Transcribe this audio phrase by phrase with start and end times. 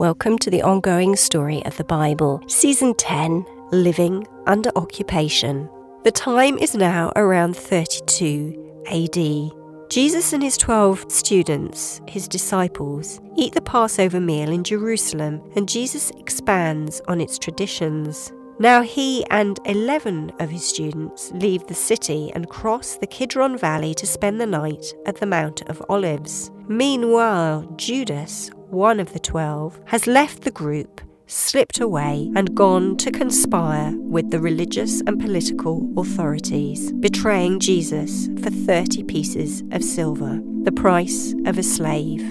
[0.00, 5.68] Welcome to the ongoing story of the Bible, Season 10 Living Under Occupation.
[6.04, 9.90] The time is now around 32 AD.
[9.90, 16.10] Jesus and his 12 students, his disciples, eat the Passover meal in Jerusalem, and Jesus
[16.12, 18.32] expands on its traditions.
[18.58, 23.92] Now he and 11 of his students leave the city and cross the Kidron Valley
[23.96, 26.50] to spend the night at the Mount of Olives.
[26.68, 33.10] Meanwhile, Judas, one of the twelve, has left the group, slipped away, and gone to
[33.10, 40.72] conspire with the religious and political authorities, betraying Jesus for 30 pieces of silver, the
[40.72, 42.22] price of a slave.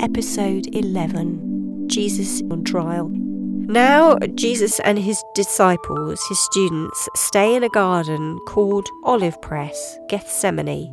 [0.00, 3.10] Episode 11 Jesus on trial
[3.70, 10.90] now, Jesus and his disciples, his students, stay in a garden called Olive Press, Gethsemane,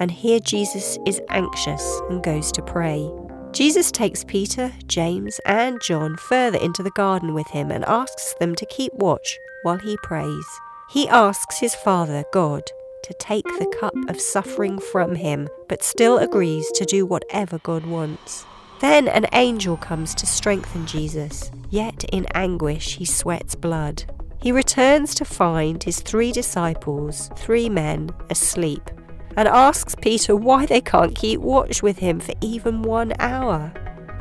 [0.00, 3.08] and here Jesus is anxious and goes to pray.
[3.52, 8.54] Jesus takes Peter, James, and John further into the garden with him and asks them
[8.54, 10.46] to keep watch while he prays.
[10.90, 12.62] He asks his Father, God,
[13.04, 17.86] to take the cup of suffering from him, but still agrees to do whatever God
[17.86, 18.44] wants.
[18.80, 24.04] Then an angel comes to strengthen Jesus, yet in anguish he sweats blood.
[24.42, 28.90] He returns to find his three disciples, three men, asleep,
[29.36, 33.72] and asks Peter why they can't keep watch with him for even one hour.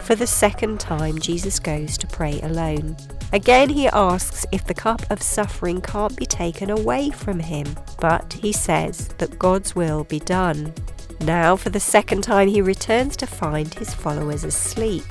[0.01, 2.97] For the second time, Jesus goes to pray alone.
[3.33, 7.65] Again, he asks if the cup of suffering can't be taken away from him,
[7.99, 10.73] but he says that God's will be done.
[11.21, 15.05] Now, for the second time, he returns to find his followers asleep.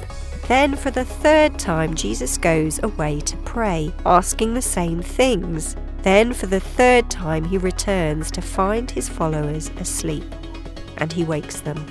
[0.49, 5.77] Then, for the third time, Jesus goes away to pray, asking the same things.
[6.05, 10.25] Then, for the third time, he returns to find his followers asleep,
[10.99, 11.83] and he wakes them.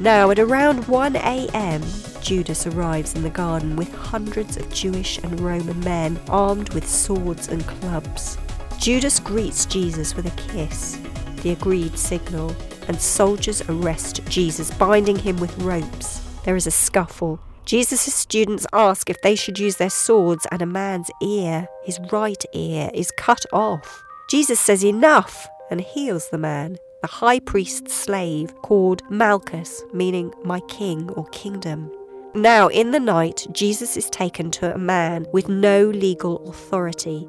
[0.00, 1.82] Now, at around 1 a.m.,
[2.20, 7.46] Judas arrives in the garden with hundreds of Jewish and Roman men armed with swords
[7.46, 8.38] and clubs.
[8.80, 10.98] Judas greets Jesus with a kiss,
[11.42, 12.56] the agreed signal,
[12.88, 16.20] and soldiers arrest Jesus, binding him with ropes.
[16.44, 17.38] There is a scuffle.
[17.64, 22.44] Jesus' students ask if they should use their swords, and a man's ear, his right
[22.52, 24.02] ear, is cut off.
[24.30, 30.60] Jesus says enough and heals the man, the high priest's slave, called Malchus, meaning my
[30.60, 31.90] king or kingdom.
[32.34, 37.28] Now, in the night, Jesus is taken to a man with no legal authority,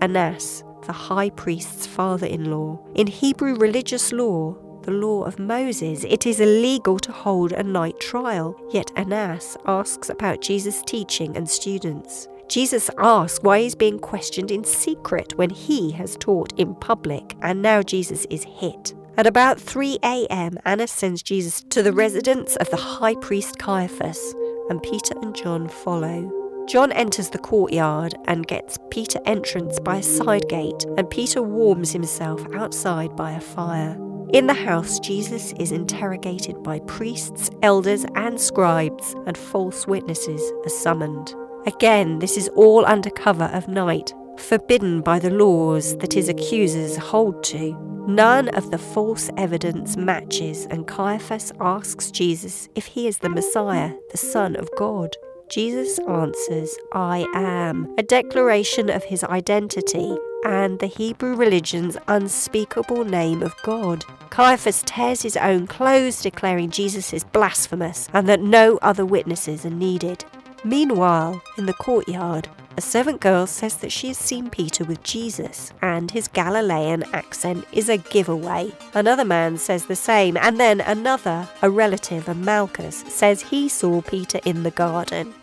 [0.00, 2.80] Annas, the high priest's father in law.
[2.94, 7.98] In Hebrew religious law, the law of Moses, it is illegal to hold a night
[8.00, 8.58] trial.
[8.72, 12.28] Yet Annas asks about Jesus' teaching and students.
[12.48, 17.60] Jesus asks why he's being questioned in secret when he has taught in public, and
[17.60, 18.94] now Jesus is hit.
[19.16, 24.34] At about 3 a.m., Annas sends Jesus to the residence of the high priest Caiaphas,
[24.70, 26.30] and Peter and John follow.
[26.68, 31.92] John enters the courtyard and gets Peter entrance by a side gate, and Peter warms
[31.92, 33.96] himself outside by a fire.
[34.32, 40.68] In the house, Jesus is interrogated by priests, elders, and scribes, and false witnesses are
[40.68, 41.32] summoned.
[41.64, 46.96] Again, this is all under cover of night, forbidden by the laws that his accusers
[46.96, 47.74] hold to.
[48.08, 53.92] None of the false evidence matches, and Caiaphas asks Jesus if he is the Messiah,
[54.10, 55.16] the Son of God.
[55.48, 63.42] Jesus answers, I am, a declaration of his identity and the Hebrew religion's unspeakable name
[63.42, 64.04] of God.
[64.30, 69.70] Caiaphas tears his own clothes, declaring Jesus is blasphemous and that no other witnesses are
[69.70, 70.24] needed.
[70.62, 75.72] Meanwhile, in the courtyard, a servant girl says that she has seen Peter with Jesus,
[75.82, 78.70] and his Galilean accent is a giveaway.
[78.94, 84.02] Another man says the same, and then another, a relative of Malchus, says he saw
[84.02, 85.34] Peter in the garden.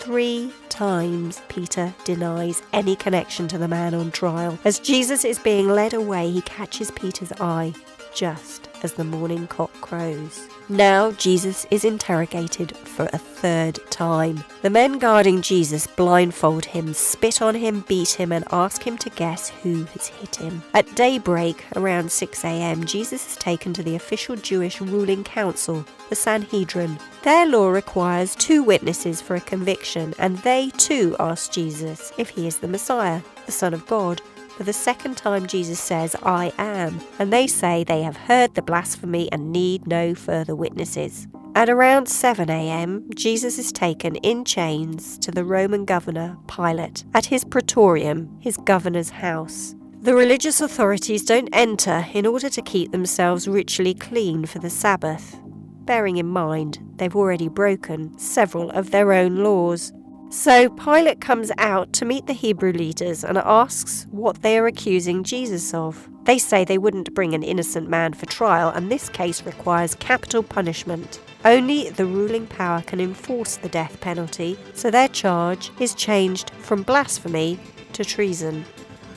[0.00, 4.58] Three times Peter denies any connection to the man on trial.
[4.64, 7.74] As Jesus is being led away, he catches Peter's eye
[8.14, 10.48] just as the morning cock crows.
[10.68, 14.44] Now Jesus is interrogated for a third time.
[14.62, 19.10] The men guarding Jesus blindfold him, spit on him, beat him, and ask him to
[19.10, 20.62] guess who has hit him.
[20.74, 26.14] At daybreak, around 6 a.m., Jesus is taken to the official Jewish ruling council, the
[26.14, 26.98] Sanhedrin.
[27.22, 32.46] Their law requires two witnesses for a conviction, and they too ask Jesus if he
[32.46, 34.22] is the Messiah, the Son of God.
[34.60, 38.60] For the second time, Jesus says, I am, and they say they have heard the
[38.60, 41.26] blasphemy and need no further witnesses.
[41.54, 47.24] At around 7 a.m., Jesus is taken in chains to the Roman governor, Pilate, at
[47.24, 49.74] his praetorium, his governor's house.
[50.02, 55.40] The religious authorities don't enter in order to keep themselves ritually clean for the Sabbath.
[55.86, 59.90] bearing in mind they've already broken several of their own laws.
[60.30, 65.24] So Pilate comes out to meet the Hebrew leaders and asks what they are accusing
[65.24, 66.08] Jesus of.
[66.22, 70.44] They say they wouldn't bring an innocent man for trial, and this case requires capital
[70.44, 71.18] punishment.
[71.44, 76.84] Only the ruling power can enforce the death penalty, so their charge is changed from
[76.84, 77.58] blasphemy
[77.94, 78.64] to treason.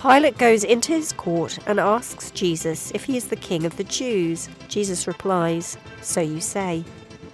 [0.02, 3.84] Pilate goes into his court and asks Jesus if he is the king of the
[3.84, 4.50] Jews.
[4.68, 6.84] Jesus replies, So you say.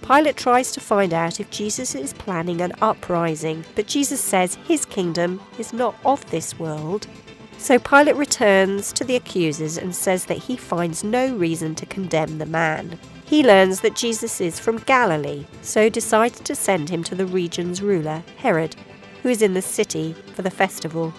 [0.02, 4.84] Pilate tries to find out if Jesus is planning an uprising, but Jesus says his
[4.84, 7.06] kingdom is not of this world.
[7.58, 12.38] So Pilate returns to the accusers and says that he finds no reason to condemn
[12.38, 12.98] the man.
[13.26, 17.82] He learns that Jesus is from Galilee, so decides to send him to the region's
[17.82, 18.74] ruler, Herod,
[19.22, 21.12] who is in the city for the festival.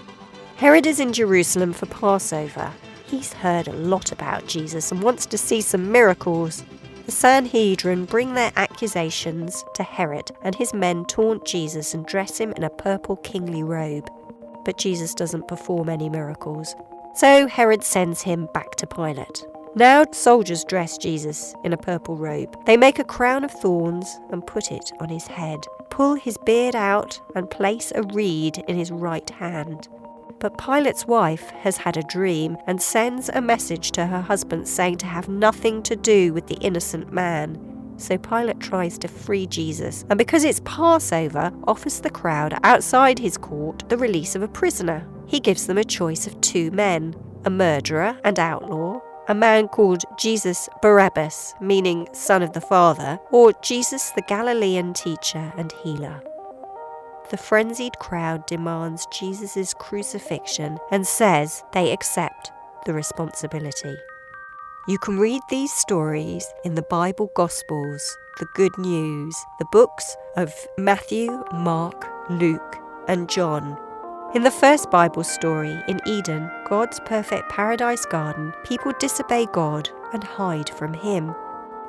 [0.57, 2.73] Herod is in Jerusalem for Passover.
[3.05, 6.63] He's heard a lot about Jesus and wants to see some miracles.
[7.05, 12.53] The Sanhedrin bring their accusations to Herod, and his men taunt Jesus and dress him
[12.53, 14.09] in a purple kingly robe.
[14.63, 16.75] But Jesus doesn't perform any miracles.
[17.15, 19.43] So Herod sends him back to Pilate.
[19.75, 22.55] Now soldiers dress Jesus in a purple robe.
[22.65, 26.75] They make a crown of thorns and put it on his head, pull his beard
[26.75, 29.87] out, and place a reed in his right hand.
[30.41, 34.97] But Pilate's wife has had a dream and sends a message to her husband saying
[34.97, 37.59] to have nothing to do with the innocent man.
[37.97, 43.37] So Pilate tries to free Jesus, and because it's Passover, offers the crowd outside his
[43.37, 45.07] court the release of a prisoner.
[45.27, 47.15] He gives them a choice of two men
[47.45, 53.53] a murderer and outlaw, a man called Jesus Barabbas, meaning son of the Father, or
[53.61, 56.21] Jesus the Galilean teacher and healer.
[57.31, 62.51] The frenzied crowd demands Jesus' crucifixion and says they accept
[62.85, 63.95] the responsibility.
[64.87, 70.53] You can read these stories in the Bible Gospels, the Good News, the books of
[70.77, 73.77] Matthew, Mark, Luke, and John,
[74.33, 80.23] in the first Bible story, in Eden, God's perfect paradise garden, people disobey God and
[80.23, 81.35] hide from Him.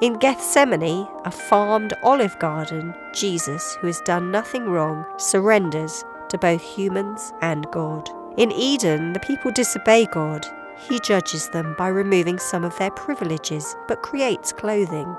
[0.03, 6.61] In Gethsemane, a farmed olive garden, Jesus, who has done nothing wrong, surrenders to both
[6.61, 8.11] humans and God.
[8.37, 10.45] In Eden, the people disobey God.
[10.89, 15.17] He judges them by removing some of their privileges, but creates clothing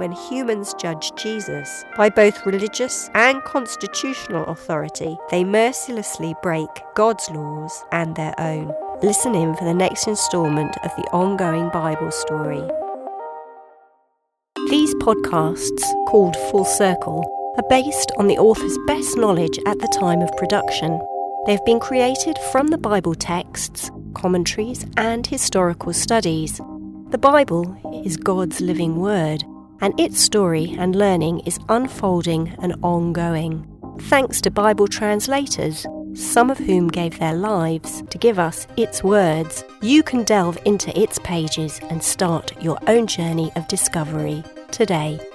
[0.00, 7.84] when humans judge Jesus by both religious and constitutional authority, they mercilessly break God's laws
[7.92, 8.74] and their own.
[9.02, 12.66] Listen in for the next instalment of the ongoing Bible story.
[15.00, 17.24] Podcasts, called Full Circle,
[17.56, 21.00] are based on the author's best knowledge at the time of production.
[21.46, 26.60] They have been created from the Bible texts, commentaries, and historical studies.
[27.08, 27.74] The Bible
[28.04, 29.42] is God's living word,
[29.80, 33.66] and its story and learning is unfolding and ongoing.
[34.00, 39.64] Thanks to Bible translators, some of whom gave their lives to give us its words,
[39.80, 45.29] you can delve into its pages and start your own journey of discovery today.